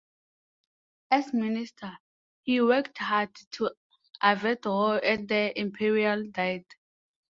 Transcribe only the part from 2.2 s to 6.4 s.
he worked hard to avert war at the Imperial